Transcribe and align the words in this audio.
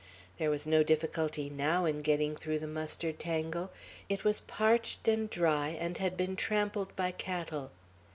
There 0.39 0.49
was 0.49 0.65
no 0.65 0.81
difficulty 0.81 1.47
now 1.47 1.85
in 1.85 2.01
getting 2.01 2.35
through 2.35 2.57
the 2.57 2.65
mustard 2.65 3.19
tangle. 3.19 3.71
It 4.09 4.23
was 4.23 4.39
parched 4.39 5.07
and 5.07 5.29
dry, 5.29 5.77
and 5.79 5.95
had 5.99 6.17
been 6.17 6.35
trampled 6.35 6.95
by 6.95 7.11
cattle. 7.11 7.69